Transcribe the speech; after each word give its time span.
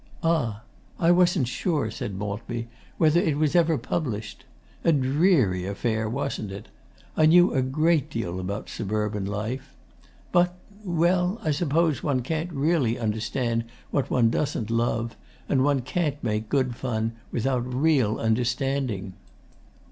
'Ah; 0.23 0.63
I 0.97 1.11
wasn't 1.11 1.47
sure,' 1.47 1.91
said 1.91 2.15
Maltby, 2.15 2.67
'whether 2.97 3.19
it 3.19 3.37
was 3.37 3.55
ever 3.55 3.77
published. 3.77 4.45
A 4.83 4.91
dreary 4.91 5.63
affair, 5.67 6.09
wasn't 6.09 6.51
it? 6.51 6.69
I 7.15 7.27
knew 7.27 7.53
a 7.53 7.61
great 7.61 8.09
deal 8.09 8.39
about 8.39 8.67
suburban 8.67 9.25
life. 9.27 9.75
But 10.31 10.57
well, 10.83 11.39
I 11.43 11.51
suppose 11.51 12.01
one 12.01 12.21
can't 12.23 12.51
really 12.51 12.97
understand 12.97 13.65
what 13.91 14.09
one 14.09 14.31
doesn't 14.31 14.71
love, 14.71 15.15
and 15.47 15.63
one 15.63 15.81
can't 15.81 16.17
make 16.23 16.49
good 16.49 16.75
fun 16.75 17.11
without 17.31 17.71
real 17.71 18.19
understanding. 18.19 19.13